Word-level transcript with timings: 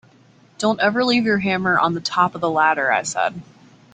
Don’t 0.57 0.79
ever 0.79 1.03
leave 1.05 1.25
your 1.25 1.37
hammer 1.37 1.77
on 1.77 1.93
the 1.93 2.01
top 2.01 2.33
of 2.33 2.41
the 2.41 2.49
ladder, 2.49 2.91
I 2.91 3.03
said. 3.03 3.39